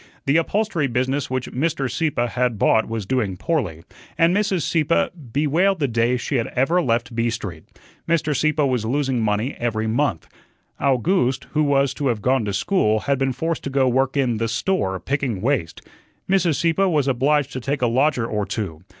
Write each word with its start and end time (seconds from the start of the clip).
The 0.25 0.37
upholstery 0.37 0.87
business 0.87 1.29
which 1.29 1.51
Mr. 1.51 1.87
Sieppe 1.87 2.25
had 2.25 2.57
bought 2.57 2.87
was 2.87 3.05
doing 3.05 3.37
poorly, 3.37 3.83
and 4.17 4.35
Mrs. 4.35 4.63
Sieppe 4.63 5.11
bewailed 5.31 5.77
the 5.79 5.87
day 5.87 6.17
she 6.17 6.37
had 6.37 6.47
ever 6.55 6.81
left 6.81 7.15
B 7.15 7.29
Street. 7.29 7.65
Mr. 8.09 8.35
Sieppe 8.35 8.63
was 8.63 8.83
losing 8.83 9.21
money 9.21 9.55
every 9.59 9.85
month. 9.85 10.27
Owgooste, 10.79 11.43
who 11.51 11.61
was 11.61 11.93
to 11.93 12.07
have 12.07 12.23
gone 12.23 12.45
to 12.45 12.51
school, 12.53 13.01
had 13.01 13.19
been 13.19 13.31
forced 13.31 13.63
to 13.65 13.69
go 13.69 13.83
to 13.83 13.89
work 13.89 14.17
in 14.17 14.37
"the 14.37 14.47
store," 14.47 14.99
picking 14.99 15.39
waste. 15.39 15.81
Mrs. 16.27 16.55
Sieppe 16.55 16.85
was 16.87 17.07
obliged 17.07 17.53
to 17.53 17.59
take 17.59 17.83
a 17.83 17.85
lodger 17.85 18.25
or 18.25 18.47
two. 18.47 18.81